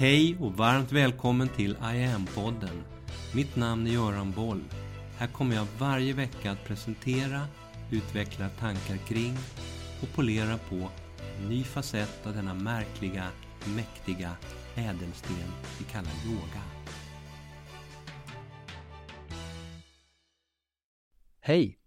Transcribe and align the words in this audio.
Hej 0.00 0.36
och 0.40 0.52
varmt 0.52 0.92
välkommen 0.92 1.48
till 1.48 1.70
I 1.70 2.04
am-podden. 2.04 2.82
Mitt 3.34 3.56
namn 3.56 3.86
är 3.86 3.90
Göran 3.90 4.32
Boll. 4.32 4.60
Här 5.18 5.26
kommer 5.26 5.54
jag 5.56 5.66
varje 5.78 6.12
vecka 6.12 6.50
att 6.50 6.64
presentera, 6.64 7.40
utveckla 7.90 8.48
tankar 8.48 8.96
kring 8.96 9.34
och 10.02 10.14
polera 10.14 10.58
på 10.58 10.88
en 11.38 11.48
ny 11.48 11.64
facett 11.64 12.26
av 12.26 12.34
denna 12.34 12.54
märkliga, 12.54 13.28
mäktiga 13.76 14.36
ädelsten 14.74 15.36
vi 15.78 15.84
kallar 15.84 16.12
yoga. 16.26 16.62
Hej! 21.40 21.78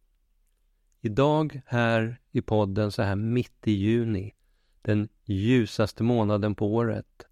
Idag 1.01 1.61
här 1.65 2.21
i 2.31 2.41
podden 2.41 2.91
så 2.91 3.01
här 3.01 3.15
mitt 3.15 3.67
i 3.67 3.71
juni, 3.71 4.33
den 4.81 5.09
ljusaste 5.25 6.03
månaden 6.03 6.55
på 6.55 6.73
året, 6.73 7.27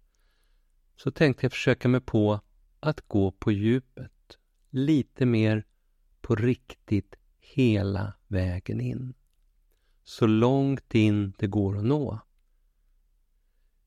så 1.02 1.10
tänkte 1.10 1.44
jag 1.44 1.52
försöka 1.52 1.88
mig 1.88 2.00
på 2.00 2.40
att 2.80 3.08
gå 3.08 3.30
på 3.30 3.52
djupet. 3.52 4.38
Lite 4.70 5.26
mer 5.26 5.66
på 6.20 6.34
riktigt 6.34 7.14
hela 7.40 8.12
vägen 8.26 8.80
in. 8.80 9.14
Så 10.04 10.26
långt 10.26 10.94
in 10.94 11.32
det 11.38 11.46
går 11.46 11.78
att 11.78 11.84
nå. 11.84 12.20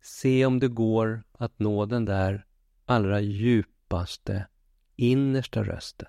Se 0.01 0.45
om 0.45 0.59
det 0.59 0.67
går 0.67 1.23
att 1.31 1.59
nå 1.59 1.85
den 1.85 2.05
där 2.05 2.45
allra 2.85 3.19
djupaste, 3.19 4.47
innersta 4.95 5.63
rösten. 5.63 6.07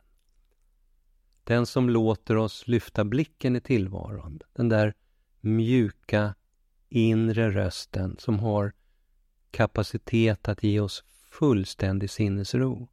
Den 1.44 1.66
som 1.66 1.90
låter 1.90 2.36
oss 2.36 2.68
lyfta 2.68 3.04
blicken 3.04 3.56
i 3.56 3.60
tillvaron. 3.60 4.40
Den 4.52 4.68
där 4.68 4.94
mjuka, 5.40 6.34
inre 6.88 7.50
rösten 7.50 8.16
som 8.18 8.38
har 8.38 8.72
kapacitet 9.50 10.48
att 10.48 10.62
ge 10.62 10.80
oss 10.80 11.04
fullständig 11.30 12.10
sinnesro. 12.10 12.88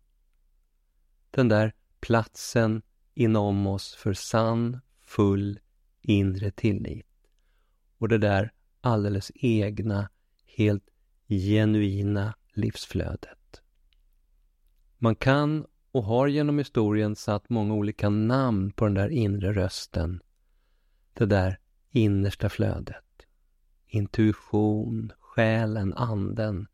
Den 1.31 1.50
där 1.50 1.73
platsen 2.00 2.81
inom 3.14 3.67
oss 3.67 3.95
för 3.95 4.14
sann, 4.14 4.80
full 5.02 5.59
inre 6.02 6.52
tillit. 6.52 7.08
Och 7.97 8.09
det 8.09 8.17
där 8.17 8.52
alldeles 8.81 9.31
egna, 9.36 10.09
helt 10.45 10.89
genuina 11.27 12.33
livsflödet. 12.53 13.61
Man 14.97 15.16
kan 15.16 15.66
och 15.92 16.03
har 16.03 16.27
genom 16.27 16.58
historien 16.58 17.16
satt 17.16 17.49
många 17.49 17.73
olika 17.73 18.09
namn 18.09 18.72
på 18.72 18.86
den 18.86 18.94
där 18.94 19.09
inre 19.09 19.53
rösten. 19.53 20.22
Det 21.14 21.25
där 21.25 21.59
innersta 21.89 22.49
flödet. 22.49 23.25
Intuition, 23.88 25.11
själen, 25.36 25.94
anden. 25.94 26.67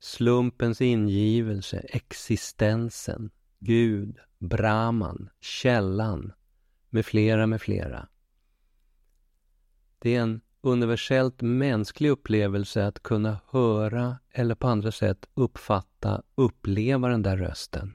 Slumpens 0.00 0.80
ingivelse, 0.80 1.78
existensen, 1.78 3.30
Gud, 3.58 4.18
Brahman, 4.38 5.30
källan, 5.40 6.32
med 6.90 7.06
flera, 7.06 7.46
med 7.46 7.60
flera. 7.60 8.08
Det 9.98 10.16
är 10.16 10.20
en 10.20 10.40
universellt 10.60 11.42
mänsklig 11.42 12.08
upplevelse 12.08 12.86
att 12.86 13.02
kunna 13.02 13.40
höra 13.48 14.18
eller 14.30 14.54
på 14.54 14.68
andra 14.68 14.92
sätt 14.92 15.26
uppfatta, 15.34 16.22
uppleva 16.34 17.08
den 17.08 17.22
där 17.22 17.36
rösten. 17.36 17.94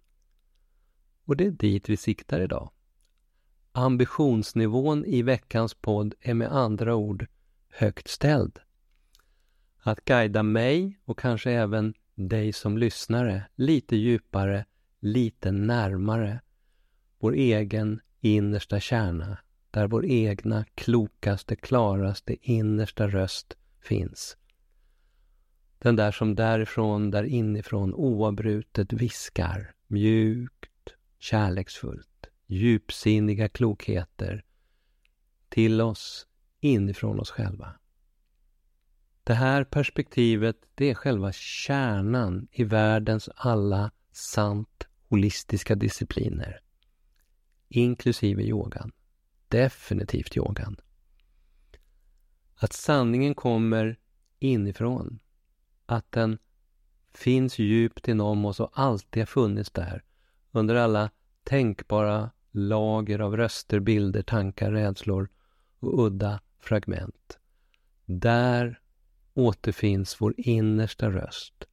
Och 1.26 1.38
det 1.38 1.46
är 1.46 1.52
dit 1.52 1.90
vi 1.90 1.98
siktar 1.98 2.42
idag. 2.42 2.72
Ambitionsnivån 3.72 5.06
i 5.06 5.22
veckans 5.22 5.74
podd 5.74 6.14
är 6.20 6.34
med 6.34 6.52
andra 6.52 6.96
ord 6.96 7.28
högt 7.70 8.08
ställd. 8.08 8.60
Att 9.88 10.06
guida 10.06 10.44
mig 10.44 11.00
och 11.06 11.20
kanske 11.20 11.52
även 11.52 11.94
dig 12.16 12.54
som 12.54 12.78
lyssnare 12.78 13.44
lite 13.56 13.96
djupare, 13.96 14.66
lite 15.00 15.52
närmare 15.52 16.42
vår 17.20 17.34
egen 17.34 18.00
innersta 18.22 18.80
kärna, 18.80 19.38
där 19.72 19.88
vår 19.88 20.06
egna 20.06 20.66
klokaste, 20.76 21.56
klaraste 21.56 22.36
innersta 22.42 23.08
röst 23.08 23.58
finns. 23.82 24.38
Den 25.80 25.96
där 25.96 26.12
som 26.12 26.36
därifrån, 26.36 27.12
där 27.12 27.24
inifrån 27.24 27.94
oavbrutet 27.94 28.94
viskar, 28.94 29.74
mjukt, 29.88 30.96
kärleksfullt, 31.20 32.28
djupsinniga 32.48 33.50
klokheter 33.50 34.44
till 35.50 35.82
oss 35.82 36.28
inifrån 36.60 37.20
oss 37.20 37.32
själva. 37.32 37.76
Det 39.28 39.34
här 39.34 39.64
perspektivet, 39.64 40.58
det 40.76 40.90
är 40.90 40.94
själva 40.94 41.32
kärnan 41.32 42.48
i 42.52 42.64
världens 42.64 43.30
alla 43.36 43.92
sant 44.12 44.88
holistiska 45.10 45.76
discipliner. 45.76 46.62
Inklusive 47.68 48.44
yogan. 48.44 48.92
Definitivt 49.48 50.38
yogan. 50.38 50.78
Att 52.56 52.74
sanningen 52.74 53.36
kommer 53.36 53.98
inifrån. 54.40 55.20
Att 55.86 56.12
den 56.12 56.38
finns 57.14 57.60
djupt 57.60 58.08
inom 58.08 58.46
oss 58.46 58.60
och 58.60 58.72
alltid 58.74 59.22
har 59.22 59.28
funnits 59.28 59.72
där 59.72 60.04
under 60.52 60.76
alla 60.76 61.10
tänkbara 61.44 62.32
lager 62.52 63.20
av 63.20 63.38
röster, 63.38 63.80
bilder, 63.80 64.22
tankar, 64.22 64.72
rädslor 64.72 65.30
och 65.80 66.06
udda 66.06 66.40
fragment. 66.60 67.40
Där 68.06 68.80
återfinns 69.38 70.22
vår 70.22 70.34
innersta 70.38 71.10
röst. 71.10 71.68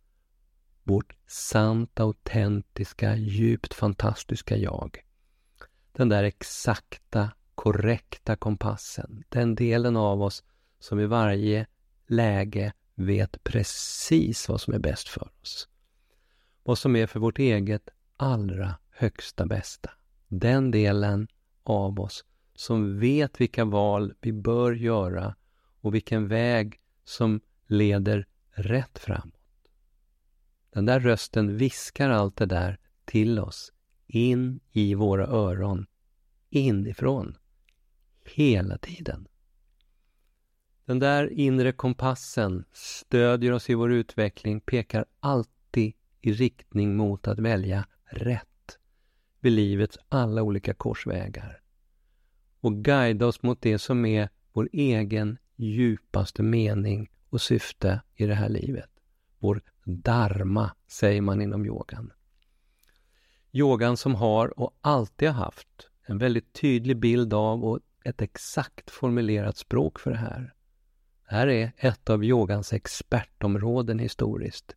Vårt 0.82 1.16
sant 1.26 2.00
autentiska, 2.00 3.16
djupt 3.16 3.75
fantastiska 3.75 4.56
jag. 4.56 5.04
Den 5.92 6.08
där 6.08 6.24
exakta, 6.24 7.30
korrekta 7.54 8.36
kompassen. 8.36 9.24
Den 9.28 9.54
delen 9.54 9.97
av 9.97 10.22
oss 10.22 10.44
som 10.78 11.00
i 11.00 11.06
varje 11.06 11.66
läge 12.06 12.72
vet 12.94 13.44
precis 13.44 14.48
vad 14.48 14.60
som 14.60 14.74
är 14.74 14.78
bäst 14.78 15.08
för 15.08 15.28
oss. 15.41 15.69
Vad 16.62 16.78
som 16.78 16.97
är 16.97 17.06
för 17.06 17.20
vårt 17.20 17.38
eget 17.38 17.88
allra 18.16 18.74
högsta 18.91 19.47
bästa. 19.47 19.91
Den 20.28 20.70
delen 20.70 21.28
av 21.62 22.00
oss 22.00 22.24
som 22.54 22.98
vet 23.00 23.41
vilka 23.41 23.64
val 23.64 24.14
vi 24.20 24.32
bör 24.32 24.72
göra 24.72 25.34
och 25.80 25.94
vilken 25.94 26.28
väg 26.28 26.80
som 27.04 27.41
leder 27.74 28.26
rätt 28.50 28.98
framåt. 28.98 29.40
Den 30.70 30.86
där 30.86 31.00
rösten 31.00 31.56
viskar 31.56 32.10
allt 32.10 32.36
det 32.36 32.46
där 32.46 32.78
till 33.04 33.38
oss, 33.38 33.72
in 34.06 34.60
i 34.72 34.94
våra 34.94 35.26
öron, 35.26 35.86
inifrån, 36.50 37.36
hela 38.24 38.78
tiden. 38.78 39.28
Den 40.84 40.98
där 40.98 41.32
inre 41.32 41.72
kompassen 41.72 42.64
stödjer 42.72 43.52
oss 43.52 43.70
i 43.70 43.74
vår 43.74 43.92
utveckling, 43.92 44.60
pekar 44.60 45.04
alltid 45.20 45.94
i 46.20 46.32
riktning 46.32 46.96
mot 46.96 47.28
att 47.28 47.38
välja 47.38 47.86
rätt 48.04 48.78
vid 49.41 49.52
livets 49.52 49.98
alla 50.08 50.42
olika 50.42 50.74
korsvägar 50.74 51.60
och 52.64 52.84
guida 52.84 53.26
oss 53.26 53.42
mot 53.42 53.62
det 53.62 53.78
som 53.78 54.04
är 54.04 54.28
vår 54.52 54.68
egen 54.72 55.38
djupaste 55.56 56.42
mening 56.42 57.10
och 57.34 57.41
syfte 57.41 58.00
i 58.15 58.27
det 58.27 58.34
här 58.34 58.49
livet. 58.49 58.91
Vår 59.39 59.62
dharma, 59.84 60.71
säger 60.87 61.21
man 61.21 61.41
inom 61.41 61.67
yogan. 61.67 62.12
Yogan 63.53 63.97
som 63.97 64.15
har 64.15 64.61
och 64.61 64.78
alltid 64.81 65.28
har 65.28 65.45
haft 65.45 65.89
en 66.06 66.19
väldigt 66.19 66.53
tydlig 66.53 66.97
bild 66.97 67.34
av 67.34 67.65
och 67.65 67.81
ett 68.05 68.22
exakt 68.22 68.91
formulerat 68.91 69.56
språk 69.56 69.99
för 69.99 70.11
det 70.11 70.17
här. 70.17 70.55
Det 71.28 71.34
här 71.34 71.47
är 71.47 71.72
ett 71.77 72.11
av 72.11 72.25
yogans 72.25 72.72
expertområden 72.72 73.98
historiskt. 73.98 74.77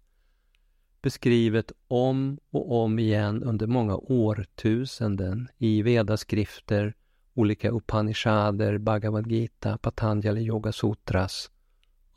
Beskrivet 1.02 1.72
om 1.88 2.40
och 2.50 2.84
om 2.84 3.00
igen 3.00 3.44
under 3.44 3.68
många 3.68 3.98
årtusenden 3.98 5.48
i 5.58 5.82
vedaskrifter, 5.82 6.94
olika 7.34 7.72
Upanishader, 7.72 8.78
Bhagavad 8.78 9.32
Gita, 9.32 9.78
Patanjali 9.78 10.42
Yoga 10.42 10.72
Sutras 10.72 11.52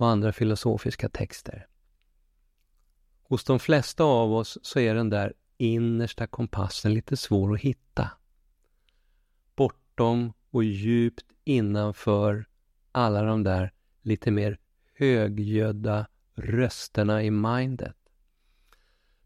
och 0.01 0.09
andra 0.09 0.33
filosofiska 0.33 1.09
texter. 1.09 1.67
Hos 3.23 3.45
de 3.45 3.59
flesta 3.59 4.05
av 4.05 4.33
oss 4.33 4.59
så 4.63 4.81
är 4.81 4.95
den 4.95 5.11
där 5.11 5.35
innersta 5.57 6.27
kompassen 6.27 6.95
lite 6.95 7.17
svår 7.17 7.55
att 7.55 7.61
hitta. 7.61 8.11
Bortom 9.57 10.33
och 10.51 10.65
djupt 10.65 11.27
innanför 11.45 12.47
alla 12.93 13.23
de 13.23 13.43
där 13.43 13.73
lite 14.03 14.31
mer 14.31 14.59
högljudda 14.95 16.07
rösterna 16.35 17.23
i 17.23 17.31
mindet. 17.31 17.97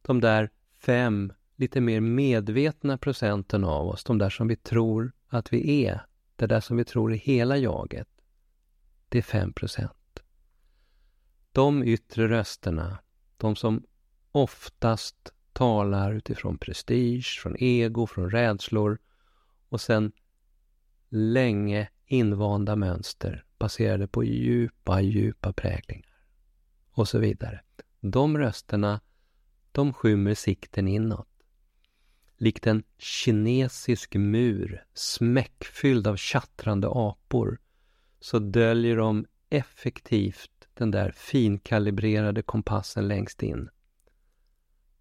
De 0.02 0.20
där 0.20 0.50
fem 0.78 1.32
lite 1.56 1.80
mer 1.80 2.00
medvetna 2.00 2.98
procenten 2.98 3.64
av 3.64 3.88
oss, 3.88 4.04
de 4.04 4.18
där 4.18 4.30
som 4.30 4.48
vi 4.48 4.56
tror 4.56 5.12
att 5.28 5.52
vi 5.52 5.84
är, 5.84 6.06
det 6.36 6.46
där 6.46 6.60
som 6.60 6.76
vi 6.76 6.84
tror 6.84 7.12
är 7.12 7.16
hela 7.16 7.56
jaget, 7.56 8.08
det 9.08 9.18
är 9.18 9.22
fem 9.22 9.52
procent. 9.52 10.03
De 11.54 11.82
yttre 11.84 12.28
rösterna, 12.28 12.98
de 13.36 13.56
som 13.56 13.86
oftast 14.32 15.32
talar 15.52 16.12
utifrån 16.12 16.58
prestige, 16.58 17.40
från 17.42 17.56
ego, 17.58 18.06
från 18.06 18.30
rädslor 18.30 18.98
och 19.68 19.80
sen 19.80 20.12
länge 21.08 21.88
invanda 22.06 22.76
mönster 22.76 23.44
baserade 23.58 24.08
på 24.08 24.24
djupa, 24.24 25.00
djupa 25.00 25.52
präglingar 25.52 26.16
och 26.90 27.08
så 27.08 27.18
vidare. 27.18 27.60
De 28.00 28.38
rösterna, 28.38 29.00
de 29.72 29.92
skymmer 29.92 30.34
sikten 30.34 30.88
inåt. 30.88 31.28
Likt 32.36 32.66
en 32.66 32.82
kinesisk 32.98 34.14
mur 34.14 34.84
smäckfylld 34.94 36.06
av 36.06 36.16
tjattrande 36.16 36.88
apor 36.90 37.58
så 38.20 38.38
döljer 38.38 38.96
de 38.96 39.26
effektivt 39.50 40.50
den 40.74 40.90
där 40.90 41.12
finkalibrerade 41.16 42.42
kompassen 42.42 43.08
längst 43.08 43.42
in. 43.42 43.68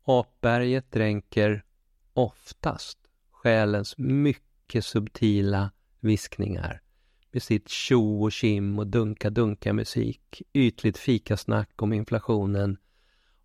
Apberget 0.03 0.91
dränker 0.91 1.63
oftast 2.13 2.97
själens 3.31 3.97
mycket 3.97 4.85
subtila 4.85 5.71
viskningar 5.99 6.81
med 7.31 7.43
sitt 7.43 7.69
tjo 7.69 8.23
och 8.23 8.31
kim 8.31 8.79
och 8.79 8.87
dunka-dunka-musik, 8.87 10.41
ytligt 10.53 10.97
fikasnack 10.97 11.81
om 11.81 11.93
inflationen, 11.93 12.77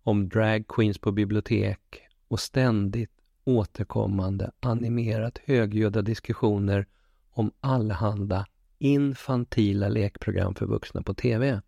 om 0.03 0.29
drag 0.29 0.67
queens 0.67 0.97
på 0.97 1.11
bibliotek 1.11 2.01
och 2.27 2.39
ständigt 2.39 3.11
återkommande 3.43 4.51
animerat 4.59 5.37
högljudda 5.45 6.01
diskussioner 6.01 6.85
om 7.31 7.51
allehanda 7.61 8.45
infantila 8.77 9.89
lekprogram 9.89 10.55
för 10.55 10.65
vuxna 10.65 11.01
på 11.01 11.13
TV. 11.13 11.61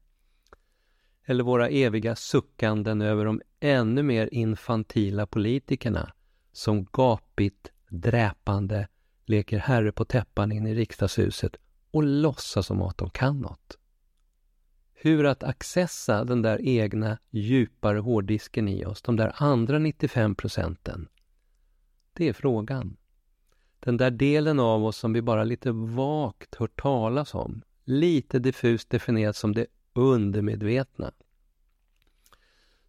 Eller 1.25 1.43
våra 1.43 1.69
eviga 1.69 2.15
suckanden 2.15 3.01
över 3.01 3.25
de 3.25 3.41
ännu 3.59 4.03
mer 4.03 4.29
infantila 4.31 5.25
politikerna 5.25 6.13
som 6.51 6.85
gapigt, 6.85 7.71
dräpande 7.89 8.87
leker 9.25 9.57
herre 9.57 9.91
på 9.91 10.05
täppan 10.05 10.51
in 10.51 10.67
i 10.67 10.75
riksdagshuset 10.75 11.55
och 11.91 12.03
låtsas 12.03 12.67
som 12.67 12.81
att 12.81 12.97
de 12.97 13.09
kan 13.09 13.39
något. 13.39 13.77
Hur 14.93 15.25
att 15.25 15.43
accessa 15.43 16.23
den 16.23 16.41
där 16.41 16.61
egna 16.61 17.17
djupare 17.29 17.99
hårddisken 17.99 18.67
i 18.67 18.85
oss, 18.85 19.01
de 19.01 19.15
där 19.15 19.33
andra 19.35 19.79
95 19.79 20.35
procenten, 20.35 21.07
det 22.13 22.29
är 22.29 22.33
frågan. 22.33 22.97
Den 23.79 23.97
där 23.97 24.11
delen 24.11 24.59
av 24.59 24.85
oss 24.85 24.97
som 24.97 25.13
vi 25.13 25.21
bara 25.21 25.43
lite 25.43 25.71
vagt 25.71 26.55
hört 26.55 26.81
talas 26.81 27.35
om, 27.35 27.61
lite 27.83 28.39
diffust 28.39 28.89
definierat 28.89 29.35
som 29.35 29.53
det 29.53 29.67
undermedvetna. 29.93 31.11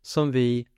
Som 0.03 0.31
vi, 0.31 0.69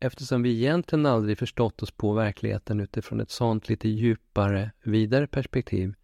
eftersom 0.00 0.42
vi 0.42 0.56
egentligen 0.56 1.06
aldrig 1.06 1.38
förstått 1.38 1.82
oss 1.82 1.90
på 1.90 2.12
verkligheten 2.12 2.80
utifrån 2.80 3.20
ett 3.20 3.30
sånt 3.30 3.68
lite 3.68 3.88
djupare, 3.88 4.72
vidare 4.82 5.26
perspektiv, 5.26 5.94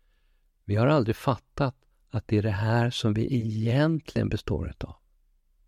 vi 0.64 0.76
har 0.76 0.86
aldrig 0.86 1.16
fattat 1.16 1.76
att 2.10 2.28
det 2.28 2.38
är 2.38 2.42
det 2.42 2.50
här 2.50 2.90
som 2.90 3.14
vi 3.14 3.34
egentligen 3.34 4.28
består 4.28 4.74
av. 4.80 4.94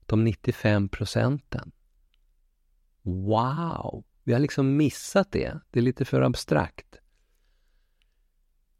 De 0.07 0.25
95 0.25 0.89
procenten. 0.89 1.73
Wow! 3.03 4.05
Vi 4.25 4.33
har 4.33 4.41
liksom 4.41 4.77
missat 4.77 5.33
det. 5.33 5.61
Det 5.71 5.79
är 5.79 5.83
lite 5.83 6.05
för 6.05 6.23
abstrakt. 6.23 7.01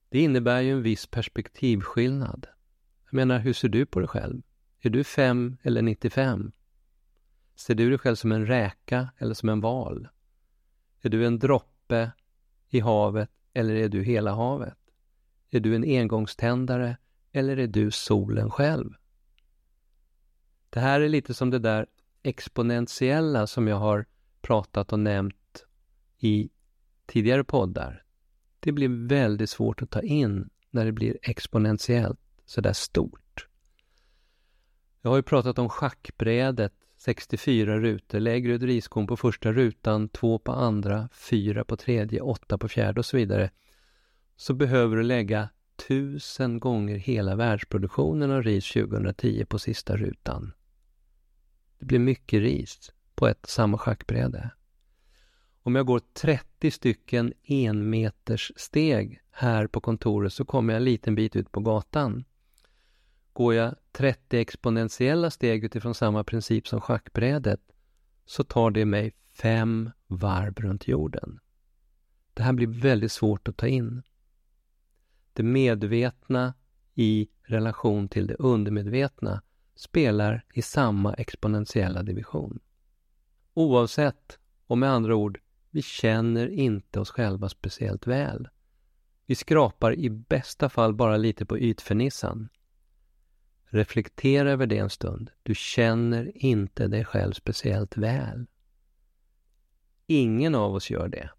Det 0.09 0.19
innebär 0.19 0.61
ju 0.61 0.73
en 0.73 0.83
viss 0.83 1.07
perspektivskillnad. 1.07 2.47
Jag 3.05 3.15
menar, 3.15 3.39
hur 3.39 3.53
ser 3.53 3.69
du 3.69 3.87
på 3.87 4.01
dig 4.01 4.09
själv? 4.09 4.43
Är 4.81 4.91
du 4.91 5.05
5 5.05 5.57
eller 5.63 5.83
95? 5.83 6.53
Ser 7.55 7.75
du 7.75 7.89
dig 7.89 7.99
själv 7.99 8.17
som 8.17 8.33
en 8.33 8.47
räka 8.47 9.09
eller 9.19 9.35
som 9.35 9.49
en 9.49 9.61
val? 9.61 10.09
Är 11.01 11.09
du 11.09 11.27
en 11.27 11.39
droppe 11.39 12.11
i 12.69 12.81
havet 12.81 13.31
eller 13.53 13.75
är 13.75 13.89
du 13.89 14.03
hela 14.03 14.33
havet? 14.33 14.79
Är 15.51 15.61
du 15.61 15.77
en 15.77 15.85
engångständare 15.85 16.97
eller 17.33 17.57
är 17.57 17.67
du 17.67 17.91
solen 17.91 18.51
själv? 18.51 18.93
Det 20.71 20.81
här 20.81 21.01
är 21.01 21.09
lite 21.09 21.35
som 21.35 21.51
det 21.51 21.59
där 21.59 21.87
exponentiella 22.23 23.47
som 23.47 23.69
jag 23.69 23.77
har 23.77 24.07
pratat 24.41 24.93
och 24.93 24.99
nämnt 24.99 25.65
i 26.19 26.51
tidigare 27.07 27.45
poddar. 27.45 28.05
Det 28.61 28.73
blir 28.73 29.07
väldigt 29.09 29.51
svårt 29.51 29.83
att 29.83 29.91
ta 29.91 30.03
in 30.03 30.51
när 30.71 30.85
det 30.85 30.93
blir 30.93 31.19
exponentiellt 31.23 32.21
sådär 32.45 32.73
stort. 32.73 33.26
Jag 35.03 35.11
har 35.11 35.17
ju 35.17 35.23
pratat 35.23 35.59
om 35.59 35.69
schackbrädet, 35.69 36.73
64 36.97 37.79
rutor, 37.79 38.21
lägger 38.21 38.51
ut 38.51 38.63
riskorn 38.63 39.07
på 39.07 39.17
första 39.17 39.53
rutan, 39.53 40.09
två 40.09 40.39
på 40.39 40.53
andra, 40.53 41.09
fyra 41.13 41.65
på 41.65 41.77
tredje, 41.77 42.21
åtta 42.21 42.59
på 42.59 42.69
fjärde 42.69 43.01
och 43.01 43.07
så 43.07 43.17
vidare 43.17 43.51
så 44.37 44.55
behöver 44.55 44.97
du 44.97 45.03
lägga 45.03 45.49
tusen 45.89 46.61
gånger 46.61 46.97
hela 46.97 47.37
världsproduktionen 47.37 48.31
av 48.31 48.43
ris 48.43 48.73
2010 48.73 49.45
på 49.45 49.59
sista 49.59 49.97
rutan. 49.97 50.53
Det 51.79 51.87
blir 51.87 51.99
mycket 51.99 52.41
ris 52.41 52.93
på 53.15 53.27
ett 53.27 53.47
samma 53.47 53.79
schackbräde. 53.79 54.51
Om 55.63 55.75
jag 55.75 55.87
går 55.87 56.01
30 56.15 56.71
stycken 56.71 57.33
enmeters 57.45 58.53
steg 58.57 59.21
här 59.31 59.67
på 59.67 59.81
kontoret 59.81 60.33
så 60.33 60.45
kommer 60.45 60.73
jag 60.73 60.79
en 60.79 60.85
liten 60.85 61.15
bit 61.15 61.37
ut 61.37 61.53
på 61.53 61.61
gatan. 61.61 62.25
Går 63.37 63.55
jag 63.55 63.75
30 63.93 64.39
exponentiella 64.39 65.31
steg 65.31 65.65
utifrån 65.65 65.95
samma 65.95 66.25
princip 66.25 66.69
som 66.69 66.81
schackbrädet 66.81 67.61
så 68.27 68.45
tar 68.45 68.71
det 68.71 68.85
mig 68.85 69.13
fem 69.33 69.91
varv 70.07 70.55
runt 70.55 70.89
jorden. 70.89 71.41
Det 72.35 72.43
här 72.43 72.53
blir 72.53 72.67
väldigt 72.67 73.13
svårt 73.13 73.49
att 73.49 73.57
ta 73.57 73.67
in 73.67 74.03
det 75.33 75.43
medvetna 75.43 76.55
i 76.95 77.29
relation 77.43 78.09
till 78.09 78.27
det 78.27 78.35
undermedvetna 78.35 79.43
spelar 79.75 80.45
i 80.55 80.63
samma 80.63 81.15
exponentiella 81.15 82.03
division. 82.03 82.61
Oavsett, 83.55 84.39
och 84.67 84.79
med 84.79 84.91
andra 84.91 85.17
ord, 85.17 85.41
vi 85.71 85.83
känner 85.83 86.49
inte 86.49 87.01
oss 87.01 87.11
själva 87.11 87.49
speciellt 87.49 88.07
väl. 88.07 88.49
Vi 89.27 89.35
skrapar 89.35 89.95
i 89.95 90.11
bästa 90.11 90.69
fall 90.69 90.95
bara 90.95 91.17
lite 91.17 91.47
på 91.47 91.59
ytfernissan. 91.59 92.49
Reflektera 93.69 94.51
över 94.51 94.67
det 94.67 94.79
en 94.79 94.91
stund. 94.91 95.31
Du 95.43 95.55
känner 95.55 96.33
inte 96.35 96.87
dig 96.87 97.05
själv 97.05 97.33
speciellt 97.33 97.97
väl. 97.97 98.47
Ingen 100.07 100.55
av 100.55 100.75
oss 100.75 100.91
gör 100.91 101.09
det. 101.09 101.31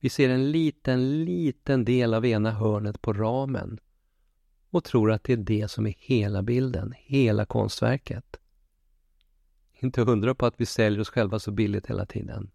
Vi 0.00 0.08
ser 0.08 0.28
en 0.28 0.50
liten, 0.50 1.24
liten 1.24 1.84
del 1.84 2.14
av 2.14 2.26
ena 2.26 2.50
hörnet 2.50 3.02
på 3.02 3.12
ramen 3.12 3.78
och 4.70 4.84
tror 4.84 5.12
att 5.12 5.24
det 5.24 5.32
är 5.32 5.36
det 5.36 5.70
som 5.70 5.86
är 5.86 5.94
hela 5.98 6.42
bilden, 6.42 6.94
hela 6.96 7.46
konstverket. 7.46 8.36
Inte 9.72 10.00
undra 10.00 10.34
på 10.34 10.46
att 10.46 10.54
vi 10.56 10.66
säljer 10.66 11.00
oss 11.00 11.10
själva 11.10 11.38
så 11.38 11.50
billigt 11.50 11.86
hela 11.86 12.06
tiden. 12.06 12.50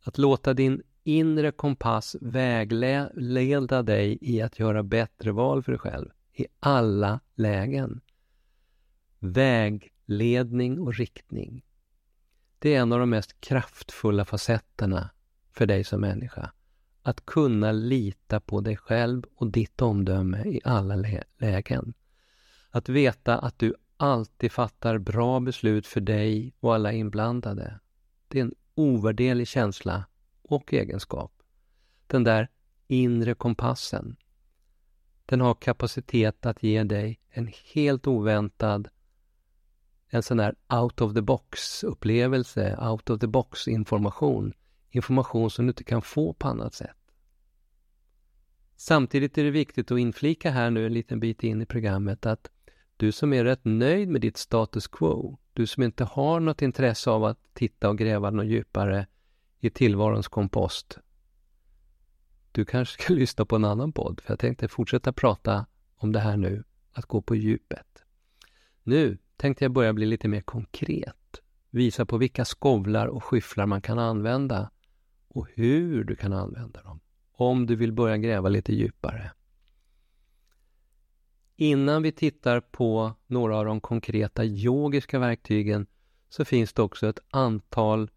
Att 0.00 0.18
låta 0.18 0.54
din 0.54 0.82
inre 1.04 1.52
kompass 1.52 2.16
vägleda 2.20 3.82
dig 3.82 4.18
i 4.20 4.42
att 4.42 4.58
göra 4.58 4.82
bättre 4.82 5.32
val 5.32 5.62
för 5.62 5.72
dig 5.72 5.78
själv 5.78 6.10
i 6.40 6.46
alla 6.60 7.20
lägen. 7.34 8.00
Vägledning 9.18 10.80
och 10.80 10.94
riktning. 10.94 11.64
Det 12.58 12.74
är 12.74 12.80
en 12.80 12.92
av 12.92 12.98
de 12.98 13.10
mest 13.10 13.40
kraftfulla 13.40 14.24
facetterna 14.24 15.10
för 15.52 15.66
dig 15.66 15.84
som 15.84 16.00
människa. 16.00 16.52
Att 17.02 17.26
kunna 17.26 17.72
lita 17.72 18.40
på 18.40 18.60
dig 18.60 18.76
själv 18.76 19.22
och 19.34 19.50
ditt 19.50 19.82
omdöme 19.82 20.44
i 20.44 20.60
alla 20.64 20.96
lä 20.96 21.24
lägen. 21.38 21.94
Att 22.70 22.88
veta 22.88 23.38
att 23.38 23.58
du 23.58 23.74
alltid 23.96 24.52
fattar 24.52 24.98
bra 24.98 25.40
beslut 25.40 25.86
för 25.86 26.00
dig 26.00 26.54
och 26.60 26.74
alla 26.74 26.92
inblandade. 26.92 27.80
Det 28.28 28.38
är 28.38 28.42
en 28.42 28.54
ovärderlig 28.74 29.48
känsla 29.48 30.04
och 30.42 30.72
egenskap. 30.72 31.32
Den 32.06 32.24
där 32.24 32.48
inre 32.86 33.34
kompassen. 33.34 34.16
Den 35.28 35.40
har 35.40 35.54
kapacitet 35.54 36.46
att 36.46 36.62
ge 36.62 36.84
dig 36.84 37.20
en 37.30 37.50
helt 37.74 38.06
oväntad 38.06 38.88
en 40.08 40.22
sån 40.22 40.40
här 40.40 40.54
out 40.68 41.00
of 41.00 41.14
the 41.14 41.22
box 41.22 41.84
upplevelse, 41.84 42.76
out 42.80 43.10
of 43.10 43.20
the 43.20 43.26
box 43.26 43.68
information 43.68 44.52
information 44.90 45.50
som 45.50 45.66
du 45.66 45.70
inte 45.70 45.84
kan 45.84 46.02
få 46.02 46.32
på 46.32 46.48
annat 46.48 46.74
sätt. 46.74 46.96
Samtidigt 48.76 49.38
är 49.38 49.44
det 49.44 49.50
viktigt 49.50 49.90
att 49.90 49.98
inflika 49.98 50.50
här 50.50 50.70
nu 50.70 50.86
en 50.86 50.92
liten 50.92 51.20
bit 51.20 51.42
in 51.42 51.62
i 51.62 51.66
programmet 51.66 52.26
att 52.26 52.50
du 52.96 53.12
som 53.12 53.32
är 53.32 53.44
rätt 53.44 53.64
nöjd 53.64 54.08
med 54.08 54.20
ditt 54.20 54.36
status 54.36 54.86
quo, 54.86 55.38
du 55.52 55.66
som 55.66 55.82
inte 55.82 56.04
har 56.04 56.40
något 56.40 56.62
intresse 56.62 57.10
av 57.10 57.24
att 57.24 57.38
titta 57.54 57.88
och 57.88 57.98
gräva 57.98 58.30
något 58.30 58.46
djupare 58.46 59.06
i 59.60 59.70
tillvarons 59.70 60.28
kompost, 60.28 60.98
du 62.58 62.64
kanske 62.64 63.02
ska 63.02 63.14
lyssna 63.14 63.44
på 63.44 63.56
en 63.56 63.64
annan 63.64 63.92
podd, 63.92 64.20
för 64.20 64.32
jag 64.32 64.38
tänkte 64.38 64.68
fortsätta 64.68 65.12
prata 65.12 65.66
om 65.96 66.12
det 66.12 66.20
här 66.20 66.36
nu, 66.36 66.64
att 66.92 67.06
gå 67.06 67.22
på 67.22 67.34
djupet. 67.34 68.04
Nu 68.82 69.18
tänkte 69.36 69.64
jag 69.64 69.72
börja 69.72 69.92
bli 69.92 70.06
lite 70.06 70.28
mer 70.28 70.40
konkret. 70.40 71.40
visa 71.70 72.06
på 72.06 72.16
vilka 72.16 72.44
skovlar 72.44 73.06
och 73.06 73.24
skyfflar 73.24 73.66
man 73.66 73.82
kan 73.82 73.98
använda 73.98 74.70
och 75.28 75.46
hur 75.54 76.04
du 76.04 76.16
kan 76.16 76.32
använda 76.32 76.82
dem 76.82 77.00
om 77.32 77.66
du 77.66 77.76
vill 77.76 77.92
börja 77.92 78.16
gräva 78.16 78.48
lite 78.48 78.72
djupare. 78.72 79.32
Innan 81.56 82.02
vi 82.02 82.12
tittar 82.12 82.60
på 82.60 83.12
några 83.26 83.56
av 83.56 83.64
de 83.64 83.80
konkreta 83.80 84.44
yogiska 84.44 85.18
verktygen 85.18 85.86
så 86.28 86.44
finns 86.44 86.72
det 86.72 86.82
också 86.82 87.08
ett 87.08 87.20
antal 87.30 88.10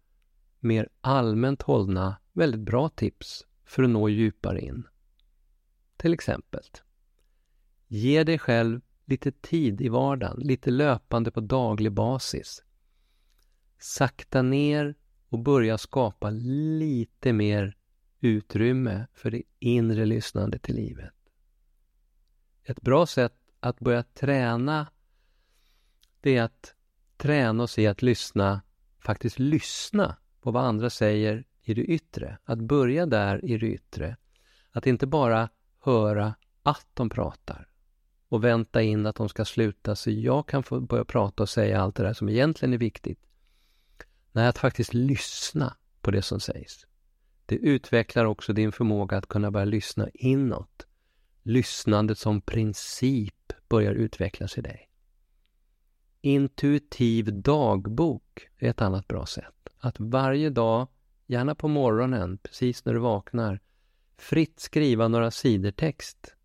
mer 0.60 0.88
allmänt 1.00 1.62
hållna, 1.62 2.16
väldigt 2.32 2.60
bra 2.60 2.88
tips 2.88 3.46
för 3.72 3.82
att 3.82 3.90
nå 3.90 4.08
djupare 4.08 4.60
in. 4.60 4.86
Till 5.96 6.12
exempel, 6.12 6.62
ge 7.86 8.24
dig 8.24 8.38
själv 8.38 8.80
lite 9.04 9.32
tid 9.32 9.80
i 9.80 9.88
vardagen, 9.88 10.40
lite 10.40 10.70
löpande 10.70 11.30
på 11.30 11.40
daglig 11.40 11.92
basis. 11.92 12.62
Sakta 13.78 14.42
ner 14.42 14.94
och 15.28 15.38
börja 15.38 15.78
skapa 15.78 16.30
lite 16.30 17.32
mer 17.32 17.76
utrymme 18.20 19.06
för 19.12 19.30
det 19.30 19.42
inre 19.58 20.06
lyssnandet 20.06 20.62
till 20.62 20.74
livet. 20.74 21.14
Ett 22.64 22.80
bra 22.80 23.06
sätt 23.06 23.36
att 23.60 23.80
börja 23.80 24.02
träna 24.02 24.86
det 26.20 26.36
är 26.36 26.42
att 26.42 26.74
träna 27.16 27.62
oss 27.62 27.78
i 27.78 27.86
att 27.86 28.02
lyssna, 28.02 28.62
faktiskt 28.98 29.38
lyssna 29.38 30.16
på 30.40 30.50
vad 30.50 30.64
andra 30.64 30.90
säger 30.90 31.44
i 31.62 31.74
det 31.74 31.84
yttre. 31.84 32.38
Att 32.44 32.58
börja 32.58 33.06
där 33.06 33.44
i 33.44 33.58
det 33.58 33.66
yttre. 33.66 34.16
Att 34.70 34.86
inte 34.86 35.06
bara 35.06 35.48
höra 35.78 36.34
att 36.62 36.86
de 36.94 37.10
pratar 37.10 37.68
och 38.28 38.44
vänta 38.44 38.82
in 38.82 39.06
att 39.06 39.16
de 39.16 39.28
ska 39.28 39.44
sluta 39.44 39.96
så 39.96 40.10
jag 40.10 40.48
kan 40.48 40.62
få 40.62 40.80
börja 40.80 41.04
prata 41.04 41.42
och 41.42 41.48
säga 41.48 41.80
allt 41.80 41.96
det 41.96 42.02
där 42.02 42.12
som 42.12 42.28
egentligen 42.28 42.72
är 42.72 42.78
viktigt. 42.78 43.26
Nej, 44.32 44.46
att 44.46 44.58
faktiskt 44.58 44.94
lyssna 44.94 45.76
på 46.00 46.10
det 46.10 46.22
som 46.22 46.40
sägs. 46.40 46.86
Det 47.46 47.56
utvecklar 47.56 48.24
också 48.24 48.52
din 48.52 48.72
förmåga 48.72 49.16
att 49.16 49.26
kunna 49.26 49.50
börja 49.50 49.64
lyssna 49.64 50.08
inåt. 50.14 50.86
Lyssnandet 51.42 52.18
som 52.18 52.40
princip 52.40 53.52
börjar 53.68 53.92
utvecklas 53.92 54.58
i 54.58 54.60
dig. 54.60 54.88
Intuitiv 56.20 57.42
dagbok 57.42 58.48
är 58.58 58.70
ett 58.70 58.82
annat 58.82 59.08
bra 59.08 59.26
sätt. 59.26 59.68
Att 59.78 60.00
varje 60.00 60.50
dag, 60.50 60.88
gärna 61.26 61.54
på 61.54 61.68
morgonen, 61.68 62.38
precis 62.38 62.84
när 62.84 62.94
du 62.94 63.00
vaknar, 63.00 63.60
fritt 64.16 64.60
skriva 64.60 65.08
några 65.08 65.30
sidor 65.30 65.70
text. 65.70 66.36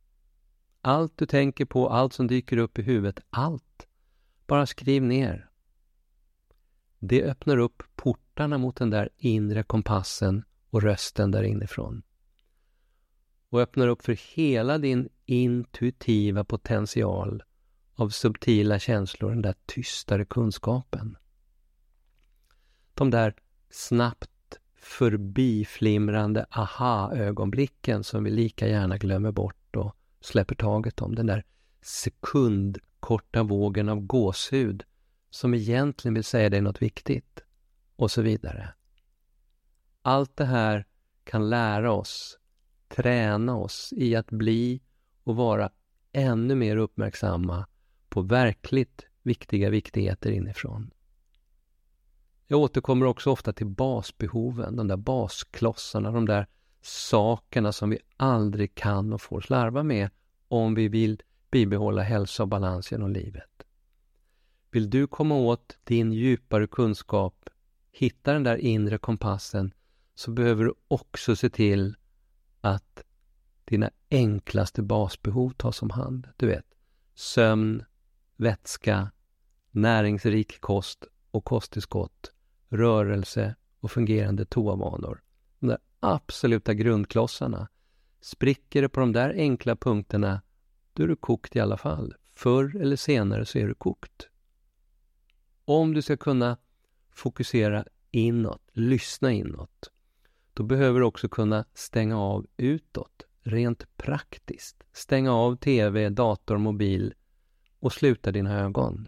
Allt 0.82 1.18
du 1.18 1.26
tänker 1.26 1.66
på, 1.66 1.90
allt 1.90 2.14
som 2.14 2.28
dyker 2.28 2.58
upp 2.58 2.80
i 2.80 2.82
huvudet, 2.82 3.20
allt. 3.30 3.88
Bara 4.48 4.66
skriv 4.66 5.04
ner. 5.04 5.50
Det 7.00 7.24
öppnar 7.24 7.58
upp 7.58 7.84
portarna 7.96 8.58
mot 8.58 8.76
den 8.76 8.90
där 8.90 9.10
inre 9.18 9.64
kompassen 9.64 10.44
och 10.70 10.82
rösten 10.82 11.32
där 11.32 11.44
inifrån. 11.44 12.04
Och 13.50 13.62
öppnar 13.62 13.88
upp 13.88 14.02
för 14.02 14.36
hela 14.36 14.78
din 14.78 15.10
intuitiva 15.26 16.44
potential 16.44 17.44
av 17.96 18.10
subtila 18.10 18.80
känslor, 18.80 19.30
den 19.30 19.42
där 19.42 19.56
tystare 19.66 20.26
kunskapen. 20.26 21.18
De 22.94 23.10
där 23.10 23.36
snabbt 23.70 24.32
förbiflimrande 24.88 26.46
aha-ögonblicken 26.50 28.04
som 28.04 28.24
vi 28.24 28.30
lika 28.30 28.68
gärna 28.68 28.98
glömmer 28.98 29.32
bort 29.32 29.76
och 29.76 29.96
släpper 30.22 30.56
taget 30.56 31.02
om. 31.02 31.16
Den 31.16 31.26
där 31.26 31.44
sekundkorta 31.82 33.44
vågen 33.44 33.90
av 33.90 34.00
gåshud 34.02 34.84
som 35.30 35.54
egentligen 35.54 36.14
vill 36.14 36.24
säga 36.24 36.50
dig 36.50 36.62
något 36.62 36.82
viktigt 36.82 37.44
och 37.96 38.12
så 38.12 38.22
vidare. 38.22 38.74
Allt 40.02 40.38
det 40.38 40.46
här 40.46 40.86
kan 41.24 41.50
lära 41.50 41.92
oss, 41.92 42.40
träna 42.88 43.56
oss 43.56 43.94
i 43.98 44.16
att 44.16 44.30
bli 44.30 44.82
och 45.24 45.36
vara 45.36 45.70
ännu 46.12 46.56
mer 46.56 46.78
uppmärksamma 46.78 47.68
på 48.10 48.22
verkligt 48.22 49.06
viktiga 49.24 49.70
viktigheter 49.70 50.32
inifrån. 50.32 50.92
Jag 52.50 52.60
återkommer 52.60 53.06
också 53.06 53.32
ofta 53.32 53.54
till 53.54 53.68
basbehoven, 53.68 54.76
de 54.76 54.88
där 54.88 54.98
basklossarna, 54.98 56.12
de 56.12 56.26
där 56.26 56.48
sakerna 56.82 57.72
som 57.72 57.90
vi 57.90 58.00
aldrig 58.18 58.76
kan 58.76 59.14
och 59.14 59.22
får 59.22 59.42
slarva 59.42 59.84
med 59.84 60.10
om 60.48 60.76
vi 60.76 60.88
vill 60.88 61.22
bibehålla 61.52 62.02
hälsa 62.02 62.44
och 62.44 62.50
balans 62.50 62.92
genom 62.92 63.12
livet. 63.12 63.64
Vill 64.72 64.90
du 64.90 65.08
komma 65.08 65.36
åt 65.36 65.78
din 65.84 66.14
djupare 66.14 66.68
kunskap, 66.68 67.50
hitta 67.92 68.34
den 68.34 68.44
där 68.44 68.58
inre 68.58 68.98
kompassen, 68.98 69.74
så 70.16 70.32
behöver 70.32 70.64
du 70.64 70.74
också 70.88 71.36
se 71.36 71.50
till 71.50 71.96
att 72.62 73.04
dina 73.66 73.90
enklaste 74.10 74.82
basbehov 74.82 75.50
tas 75.50 75.82
om 75.82 75.90
hand. 75.90 76.28
Du 76.38 76.48
vet, 76.48 76.66
sömn, 77.16 77.84
vätska, 78.36 79.12
näringsrik 79.72 80.62
kost 80.62 81.06
och 81.32 81.46
kosttillskott, 81.46 82.32
rörelse 82.70 83.56
och 83.80 83.92
fungerande 83.92 84.46
toavanor. 84.46 85.22
De 85.60 85.68
där 85.68 85.78
absoluta 86.00 86.74
grundklossarna. 86.74 87.68
Spricker 88.22 88.82
det 88.82 88.90
på 88.90 89.00
de 89.00 89.12
där 89.12 89.30
enkla 89.30 89.76
punkterna, 89.76 90.42
då 90.94 91.04
är 91.04 91.08
du 91.08 91.16
kokt 91.16 91.56
i 91.56 91.60
alla 91.60 91.78
fall. 91.78 92.14
Förr 92.34 92.76
eller 92.82 92.96
senare 92.96 93.46
så 93.46 93.58
är 93.58 93.68
du 93.68 93.74
kokt. 93.74 94.30
Om 95.66 95.94
du 95.94 96.02
ska 96.02 96.18
kunna 96.18 96.58
fokusera 97.12 97.86
inåt, 98.12 98.62
lyssna 98.74 99.32
inåt, 99.32 99.92
då 100.54 100.64
behöver 100.64 101.00
du 101.00 101.06
också 101.06 101.30
kunna 101.30 101.66
stänga 101.74 102.20
av 102.20 102.46
utåt, 102.58 103.26
rent 103.42 103.98
praktiskt. 103.98 104.84
Stänga 104.94 105.34
av 105.34 105.56
TV, 105.56 106.10
dator, 106.10 106.58
mobil 106.58 107.14
och 107.80 107.94
sluta 107.94 108.32
dina 108.32 108.60
ögon. 108.60 109.08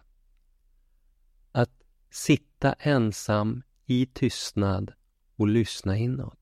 Sitta 2.10 2.74
ensam 2.74 3.64
i 3.86 4.06
tystnad 4.06 4.94
och 5.36 5.48
lyssna 5.48 5.98
inåt. 5.98 6.40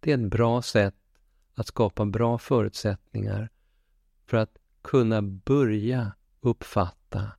Det 0.00 0.12
är 0.12 0.18
ett 0.18 0.30
bra 0.30 0.62
sätt 0.62 0.94
att 1.54 1.66
skapa 1.66 2.04
bra 2.04 2.38
förutsättningar 2.38 3.50
för 4.26 4.36
att 4.36 4.58
kunna 4.82 5.22
börja 5.22 6.12
uppfatta 6.40 7.32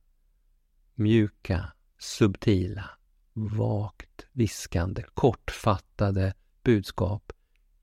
mjuka, 0.94 1.72
subtila, 1.98 2.90
vagt 3.32 4.26
viskande, 4.32 5.02
kortfattade 5.14 6.34
budskap 6.62 7.32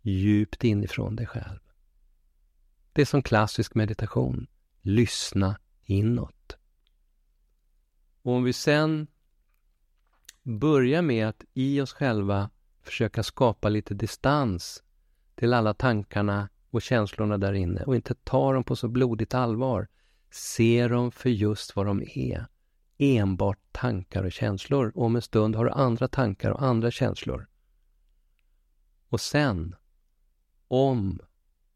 djupt 0.02 0.64
inifrån 0.64 1.16
dig 1.16 1.26
själv. 1.26 1.60
Det 2.94 3.02
är 3.02 3.06
som 3.06 3.24
klassisk 3.24 3.76
meditation. 3.76 4.48
Lyssna 4.82 5.60
inåt. 5.84 6.58
Och 8.22 8.34
om 8.34 8.44
vi 8.44 8.54
sen 8.54 9.08
Börja 10.48 11.02
med 11.02 11.28
att 11.28 11.44
i 11.54 11.82
oss 11.82 11.94
själva 11.94 12.50
försöka 12.82 13.24
skapa 13.24 13.70
lite 13.70 13.94
distans 13.94 14.84
till 15.36 15.54
alla 15.54 15.74
tankarna 15.74 16.50
och 16.70 16.82
känslorna 16.82 17.38
där 17.38 17.54
inne 17.54 17.84
och 17.84 17.96
inte 17.96 18.16
ta 18.16 18.54
dem 18.54 18.64
på 18.64 18.76
så 18.76 18.88
blodigt 18.88 19.34
allvar. 19.34 19.88
Se 20.30 20.88
dem 20.88 21.12
för 21.12 21.30
just 21.30 21.76
vad 21.76 21.86
de 21.86 22.04
är. 22.16 22.46
Enbart 22.98 23.60
tankar 23.72 24.24
och 24.24 24.32
känslor. 24.32 24.92
Och 24.96 25.06
om 25.06 25.16
en 25.16 25.22
stund 25.22 25.56
har 25.56 25.66
du 25.66 25.72
andra 25.72 26.08
tankar 26.08 26.52
och 26.52 26.62
andra 26.62 26.92
känslor. 26.92 27.48
Och 29.10 29.22
sen, 29.22 29.76
om 30.68 31.20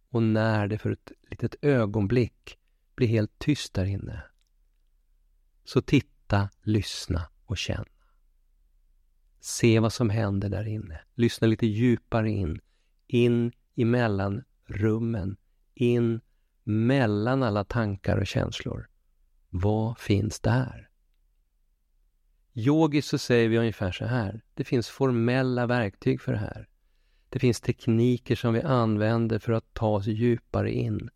och 0.09 0.23
när 0.23 0.67
det 0.67 0.77
för 0.77 0.91
ett 0.91 1.11
litet 1.29 1.55
ögonblick 1.61 2.57
blir 2.95 3.07
helt 3.07 3.39
tyst 3.39 3.73
där 3.73 3.85
inne, 3.85 4.23
så 5.63 5.81
titta, 5.81 6.49
lyssna 6.61 7.29
och 7.45 7.57
känn. 7.57 7.85
Se 9.39 9.79
vad 9.79 9.93
som 9.93 10.09
händer 10.09 10.49
där 10.49 10.67
inne. 10.67 11.01
Lyssna 11.15 11.47
lite 11.47 11.67
djupare 11.67 12.29
in. 12.29 12.59
In 13.07 13.51
i 13.75 13.85
rummen. 14.65 15.37
In 15.73 16.21
mellan 16.63 17.43
alla 17.43 17.63
tankar 17.63 18.17
och 18.17 18.27
känslor. 18.27 18.89
Vad 19.49 19.97
finns 19.97 20.39
där? 20.39 20.89
Yogiskt 22.53 23.07
så 23.07 23.17
säger 23.17 23.49
vi 23.49 23.57
ungefär 23.57 23.91
så 23.91 24.05
här. 24.05 24.41
Det 24.53 24.63
finns 24.63 24.89
formella 24.89 25.67
verktyg 25.67 26.21
för 26.21 26.31
det 26.31 26.39
här. 26.39 26.67
Det 27.29 27.39
finns 27.39 27.61
tekniker 27.61 28.35
som 28.35 28.53
vi 28.53 28.61
använder 28.61 29.39
för 29.39 29.53
att 29.53 29.73
ta 29.73 29.87
oss 29.87 30.07
djupare 30.07 30.71
in. 30.71 31.09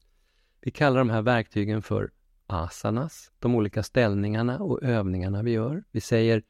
Vi 0.62 0.72
kallar 0.72 1.00
de 1.00 1.10
här 1.10 1.22
verktygen 1.22 1.82
för 1.82 2.12
asanas, 2.48 3.32
de 3.40 3.56
olika 3.56 3.84
ställningarna 3.84 4.60
och 4.60 4.84
övningarna 4.84 5.44
vi 5.44 5.52
gör. 5.52 5.84
Vi 5.92 6.02
säger 6.02 6.44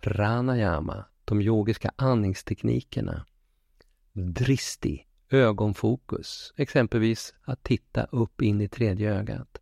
pranayama, 0.00 1.04
de 1.28 1.40
yogiska 1.40 1.92
andningsteknikerna. 1.96 3.26
Dristi, 4.12 5.06
ögonfokus, 5.30 6.52
exempelvis 6.56 7.34
att 7.42 7.62
titta 7.62 8.04
upp 8.04 8.42
in 8.42 8.60
i 8.60 8.68
tredje 8.68 9.14
ögat. 9.14 9.58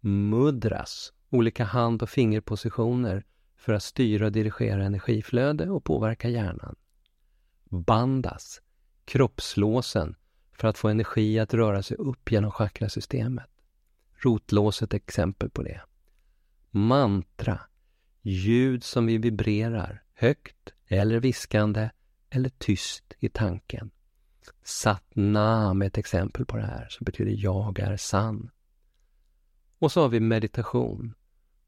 Mudras, 0.00 1.12
olika 1.30 1.64
hand 1.64 2.02
och 2.02 2.10
fingerpositioner 2.10 3.24
för 3.56 3.72
att 3.72 3.82
styra 3.82 4.26
och 4.26 4.32
dirigera 4.32 4.84
energiflöde 4.84 5.70
och 5.70 5.84
påverka 5.84 6.28
hjärnan. 6.28 6.76
Bandas, 7.64 8.60
kroppslåsen, 9.04 10.16
för 10.52 10.68
att 10.68 10.78
få 10.78 10.88
energi 10.88 11.38
att 11.38 11.54
röra 11.54 11.82
sig 11.82 11.96
upp 11.96 12.32
genom 12.32 12.50
chakrasystemet. 12.50 13.50
Rotlåset 14.16 14.92
är 14.92 14.96
exempel 14.96 15.50
på 15.50 15.62
det. 15.62 15.80
Mantra, 16.70 17.60
ljud 18.22 18.84
som 18.84 19.06
vi 19.06 19.18
vibrerar, 19.18 20.03
högt 20.14 20.72
eller 20.86 21.20
viskande 21.20 21.90
eller 22.30 22.48
tyst 22.48 23.14
i 23.18 23.28
tanken. 23.28 23.90
Satnam 24.62 25.82
är 25.82 25.86
ett 25.86 25.98
exempel 25.98 26.46
på 26.46 26.56
det 26.56 26.66
här, 26.66 26.86
som 26.90 27.04
betyder 27.04 27.34
jag 27.36 27.78
är 27.78 27.96
sann. 27.96 28.50
Och 29.78 29.92
så 29.92 30.00
har 30.00 30.08
vi 30.08 30.20
meditation. 30.20 31.14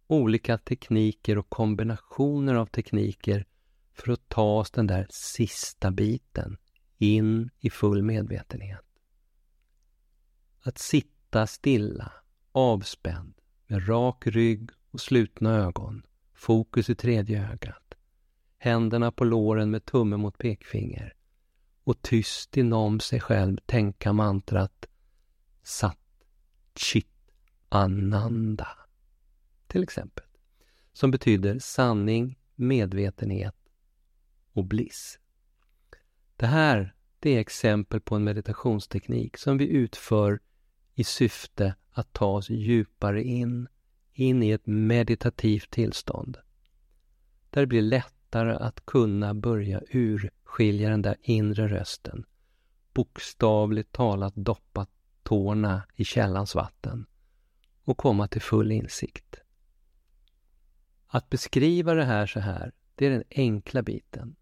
Olika 0.07 0.59
tekniker 0.59 1.38
och 1.38 1.50
kombinationer 1.50 2.55
av 2.55 2.67
tekniker 2.67 3.47
för 3.95 4.12
att 4.12 4.29
ta 4.29 4.59
oss 4.59 4.71
den 4.71 4.87
där 4.87 5.07
sista 5.11 5.91
biten 5.91 6.57
in 6.99 7.50
i 7.59 7.71
full 7.71 8.03
medvetenhet. 8.03 8.85
Att 10.61 10.79
sitta 10.79 11.47
stilla, 11.47 12.12
avspänd, 12.53 13.35
med 13.67 13.88
rak 13.88 14.26
rygg 14.26 14.71
och 14.91 15.00
slutna 15.00 15.57
ögon, 15.57 16.03
fokus 16.35 16.91
i 16.91 16.95
tredje 16.95 17.50
ögat, 17.53 17.86
händerna 18.59 19.13
på 19.13 19.25
låren 19.25 19.71
med 19.71 19.85
tumme 19.85 20.17
mot 20.17 20.39
pekfinger 20.39 21.15
och 21.85 22.03
tyst 22.03 22.57
inom 22.57 23.01
sig 23.01 23.21
själv 23.21 23.57
tänka 23.67 24.13
mantrat 24.13 24.87
Sat 25.63 25.99
Chit 26.75 27.07
Ananda, 27.69 28.69
till 29.67 29.83
exempel, 29.83 30.25
som 30.93 31.11
betyder 31.11 31.59
sanning, 31.59 32.39
medvetenhet 32.55 33.57
och 34.53 34.65
bliss. 34.65 35.19
Det 36.37 36.47
här 36.47 36.95
det 37.21 37.31
är 37.31 37.41
exempel 37.41 38.01
på 38.01 38.15
en 38.15 38.25
meditationsteknik 38.25 39.37
som 39.37 39.59
vi 39.59 39.69
utför 39.69 40.41
i 40.95 41.05
syfte 41.05 41.75
att 41.91 42.13
ta 42.13 42.27
oss 42.27 42.51
djupare 42.51 43.23
in, 43.23 43.69
in 44.13 44.43
i 44.43 44.51
ett 44.51 44.67
meditativt 44.67 45.71
tillstånd. 45.71 46.37
Där 47.51 47.61
det 47.61 47.67
blir 47.67 47.83
lättare 48.26 48.56
att 48.56 48.87
kunna 48.87 49.35
börja 49.35 49.80
urskilja 49.90 50.90
den 50.90 51.02
där 51.02 51.16
inre 51.23 51.68
rösten, 51.68 52.25
bokstavligt 52.92 53.92
talat 53.92 54.35
doppa 54.37 54.87
tårna 55.23 55.83
i 55.95 56.04
källans 56.04 56.54
vatten 56.54 57.06
och 57.85 57.99
komma 57.99 58.28
till 58.28 58.42
full 58.42 58.73
insikt. 58.73 59.37
Att 61.06 61.30
beskriva 61.30 61.95
det 61.95 62.04
här 62.04 62.26
så 62.26 62.40
här, 62.40 62.73
det 62.95 63.06
är 63.06 63.11
den 63.11 63.25
enkla 63.30 63.83
biten. 63.83 64.37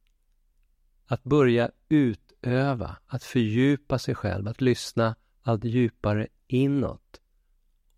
Att 1.06 1.24
börja 1.24 1.70
utöva, 1.88 2.96
att 3.06 3.22
fördjupa 3.22 3.98
sig 3.98 4.14
själv, 4.14 4.48
att 4.48 4.60
lyssna 4.60 5.16
allt 5.42 5.64
djupare 5.64 6.28
inåt 6.46 7.20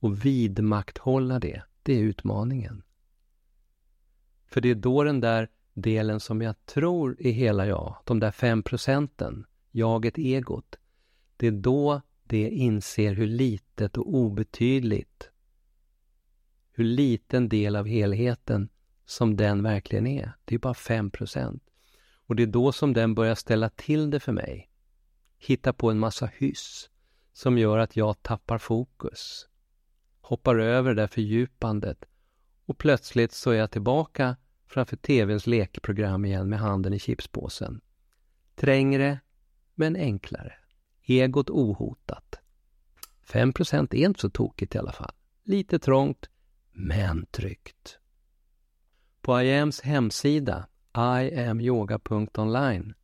och 0.01 0.25
vidmakthålla 0.25 1.39
det, 1.39 1.63
det 1.83 1.93
är 1.93 2.03
utmaningen. 2.03 2.83
För 4.47 4.61
det 4.61 4.71
är 4.71 4.75
då 4.75 5.05
den 5.05 5.21
där 5.21 5.49
delen 5.77 6.21
som 6.21 6.43
jag 6.43 6.67
tror 6.67 7.17
är 7.19 7.31
hela 7.31 7.67
jag, 7.67 7.97
de 8.05 8.21
där 8.21 8.31
fem 8.31 8.63
procenten, 8.63 9.47
jaget, 9.71 10.19
egot, 10.19 10.79
det 11.37 11.47
är 11.47 11.53
då 11.53 12.01
det 12.25 12.51
inser 12.51 13.15
hur 13.15 13.27
litet 13.27 13.97
och 13.97 14.15
obetydligt, 14.15 15.31
hur 16.73 16.85
liten 16.85 17.49
del 17.49 17.77
av 17.77 17.87
helheten 17.87 18.69
som 19.05 19.37
den 19.37 19.63
verkligen 19.63 20.07
är. 20.07 20.33
Det 20.45 20.55
är 20.55 20.59
bara 20.59 20.75
fem 20.75 21.11
procent. 21.11 21.63
Och 22.27 22.37
det 22.37 22.43
är 22.43 22.47
då 22.47 22.73
som 22.73 22.93
den 22.93 23.15
börjar 23.15 23.35
ställa 23.35 23.69
till 23.69 24.11
det 24.11 24.21
för 24.21 24.33
mig. 24.33 24.71
Hitta 25.39 25.73
på 25.73 25.91
en 25.91 25.99
massa 25.99 26.27
hyss 26.27 26.91
som 27.33 27.59
gör 27.59 27.79
att 27.79 27.97
jag 27.97 28.23
tappar 28.23 28.59
fokus. 28.59 29.49
Hoppar 30.21 30.59
över 30.59 30.95
det 30.95 31.03
där 31.03 31.07
fördjupandet 31.07 32.05
och 32.67 32.79
plötsligt 32.79 33.33
så 33.33 33.51
är 33.51 33.57
jag 33.57 33.71
tillbaka 33.71 34.37
framför 34.67 34.97
TVns 34.97 35.47
lekprogram 35.47 36.25
igen 36.25 36.49
med 36.49 36.59
handen 36.59 36.93
i 36.93 36.99
chipspåsen. 36.99 37.81
Trängre, 38.55 39.21
men 39.75 39.97
enklare. 39.97 40.53
Egot 41.03 41.51
ohotat. 41.51 42.39
5 43.23 43.53
är 43.59 43.95
inte 43.95 44.21
så 44.21 44.31
tokigt 44.31 44.75
i 44.75 44.79
alla 44.79 44.93
fall. 44.93 45.13
Lite 45.43 45.79
trångt, 45.79 46.29
men 46.73 47.27
tryggt. 47.27 47.99
På 49.21 49.43
IAMs 49.43 49.81
hemsida 49.81 50.69
iamyoga.online. 50.97 52.95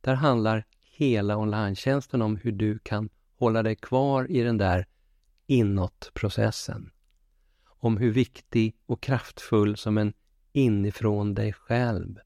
Där 0.00 0.14
handlar 0.14 0.64
hela 0.82 1.36
online 1.36 1.76
om 2.12 2.36
hur 2.36 2.52
du 2.52 2.78
kan 2.78 3.08
hålla 3.34 3.62
dig 3.62 3.76
kvar 3.76 4.30
i 4.30 4.40
den 4.42 4.58
där 4.58 4.86
inåt-processen. 5.46 6.90
Om 7.66 7.96
hur 7.96 8.10
viktig 8.10 8.76
och 8.86 9.02
kraftfull 9.02 9.76
som 9.76 9.98
en 9.98 10.12
inifrån 10.52 11.34
dig 11.34 11.52
själv. 11.52 12.18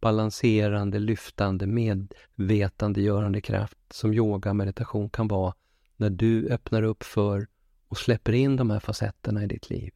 Balanserande, 0.00 0.98
lyftande, 0.98 1.66
medvetandegörande 1.66 3.40
kraft 3.40 3.78
som 3.90 4.14
yoga 4.14 4.54
meditation 4.54 5.10
kan 5.10 5.28
vara 5.28 5.54
när 5.96 6.10
du 6.10 6.48
öppnar 6.48 6.82
upp 6.82 7.02
för 7.02 7.46
och 7.88 7.98
släpper 7.98 8.32
in 8.32 8.56
de 8.56 8.70
här 8.70 8.80
facetterna 8.80 9.44
i 9.44 9.46
ditt 9.46 9.70
liv. 9.70 9.92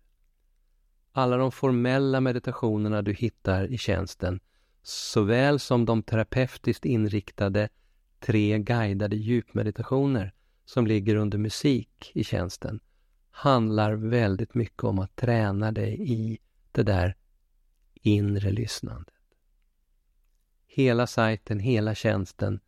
Alla 1.12 1.36
de 1.36 1.52
formella 1.52 2.20
meditationerna 2.20 3.02
du 3.02 3.12
hittar 3.12 3.72
i 3.72 3.78
tjänsten, 3.78 4.40
såväl 4.82 5.58
som 5.58 5.84
de 5.84 6.02
terapeutiskt 6.02 6.84
inriktade 6.84 7.68
tre 8.20 8.58
guidade 8.58 9.16
djupmeditationer 9.16 10.32
som 10.64 10.86
ligger 10.86 11.16
under 11.16 11.38
musik 11.38 12.10
i 12.14 12.24
tjänsten, 12.24 12.80
handlar 13.30 13.92
väldigt 13.92 14.54
mycket 14.54 14.84
om 14.84 14.98
att 14.98 15.16
träna 15.16 15.72
dig 15.72 16.12
i 16.12 16.38
det 16.72 16.82
där 16.82 17.16
inre 18.06 18.50
lyssnandet. 18.50 19.14
Hela 20.66 21.06
sajten, 21.06 21.60
hela 21.60 21.94
tjänsten 21.94 22.60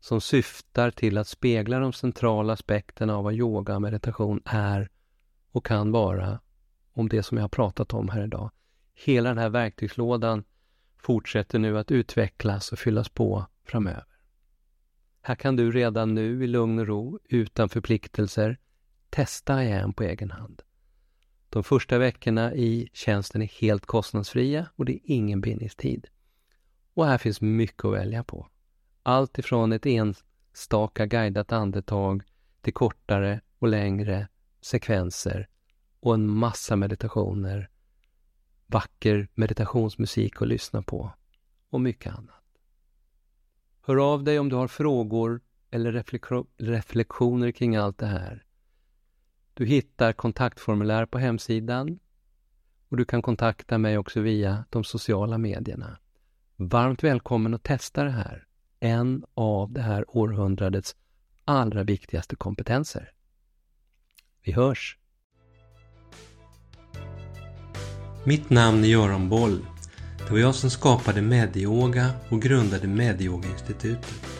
som 0.00 0.20
syftar 0.20 0.90
till 0.90 1.18
att 1.18 1.28
spegla 1.28 1.78
de 1.78 1.92
centrala 1.92 2.52
aspekterna 2.52 3.16
av 3.16 3.24
vad 3.24 3.34
yoga 3.34 3.74
och 3.74 3.82
meditation 3.82 4.42
är 4.44 4.90
och 5.50 5.66
kan 5.66 5.92
vara 5.92 6.40
om 6.92 7.08
det 7.08 7.22
som 7.22 7.36
jag 7.36 7.44
har 7.44 7.48
pratat 7.48 7.94
om 7.94 8.08
här 8.08 8.24
idag. 8.24 8.50
Hela 8.94 9.28
den 9.28 9.38
här 9.38 9.48
verktygslådan 9.48 10.44
fortsätter 10.96 11.58
nu 11.58 11.78
att 11.78 11.90
utvecklas 11.90 12.72
och 12.72 12.78
fyllas 12.78 13.08
på 13.08 13.46
framöver. 13.64 14.04
Här 15.22 15.34
kan 15.34 15.56
du 15.56 15.70
redan 15.70 16.14
nu 16.14 16.44
i 16.44 16.46
lugn 16.46 16.78
och 16.78 16.86
ro, 16.86 17.18
utan 17.24 17.68
förpliktelser, 17.68 18.58
testa 19.10 19.64
igen 19.64 19.92
på 19.92 20.02
egen 20.02 20.30
hand. 20.30 20.62
De 21.50 21.64
första 21.64 21.98
veckorna 21.98 22.54
i 22.54 22.88
tjänsten 22.92 23.42
är 23.42 23.46
helt 23.46 23.86
kostnadsfria 23.86 24.66
och 24.76 24.84
det 24.84 24.92
är 24.92 25.00
ingen 25.04 25.40
bindningstid. 25.40 26.06
Och 26.94 27.06
här 27.06 27.18
finns 27.18 27.40
mycket 27.40 27.84
att 27.84 27.92
välja 27.92 28.24
på. 28.24 28.48
Allt 29.02 29.38
ifrån 29.38 29.72
ett 29.72 29.86
enstaka 29.86 31.06
guidat 31.06 31.52
andetag 31.52 32.22
till 32.60 32.72
kortare 32.72 33.40
och 33.58 33.68
längre 33.68 34.28
sekvenser 34.60 35.48
och 36.00 36.14
en 36.14 36.26
massa 36.26 36.76
meditationer, 36.76 37.70
vacker 38.66 39.28
meditationsmusik 39.34 40.42
att 40.42 40.48
lyssna 40.48 40.82
på 40.82 41.12
och 41.70 41.80
mycket 41.80 42.14
annat. 42.14 42.44
Hör 43.80 44.12
av 44.12 44.24
dig 44.24 44.38
om 44.38 44.48
du 44.48 44.56
har 44.56 44.68
frågor 44.68 45.40
eller 45.70 46.04
reflektioner 46.56 47.52
kring 47.52 47.76
allt 47.76 47.98
det 47.98 48.06
här. 48.06 48.44
Du 49.60 49.66
hittar 49.66 50.12
kontaktformulär 50.12 51.06
på 51.06 51.18
hemsidan 51.18 51.98
och 52.88 52.96
du 52.96 53.04
kan 53.04 53.22
kontakta 53.22 53.78
mig 53.78 53.98
också 53.98 54.20
via 54.20 54.64
de 54.70 54.84
sociala 54.84 55.38
medierna. 55.38 55.98
Varmt 56.56 57.04
välkommen 57.04 57.54
att 57.54 57.62
testa 57.62 58.04
det 58.04 58.10
här. 58.10 58.46
En 58.80 59.24
av 59.34 59.72
det 59.72 59.80
här 59.80 60.04
århundradets 60.16 60.96
allra 61.44 61.82
viktigaste 61.82 62.36
kompetenser. 62.36 63.12
Vi 64.44 64.52
hörs! 64.52 64.98
Mitt 68.24 68.50
namn 68.50 68.84
är 68.84 68.88
Göran 68.88 69.28
Boll. 69.28 69.66
Det 70.18 70.30
var 70.30 70.38
jag 70.38 70.54
som 70.54 70.70
skapade 70.70 71.22
Medioga 71.22 72.10
och 72.28 72.42
grundade 72.42 72.88
Medioga-institutet. 72.88 74.39